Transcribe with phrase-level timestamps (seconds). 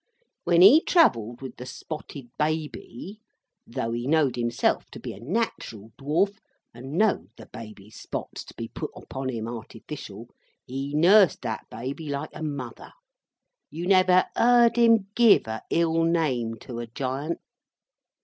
[0.45, 6.39] When he travelled with the Spotted Baby—though he knowed himself to be a nat'ral Dwarf,
[6.73, 10.31] and knowed the Baby's spots to be put upon him artificial,
[10.65, 12.93] he nursed that Baby like a mother.
[13.69, 17.39] You never heerd him give a ill name to a Giant.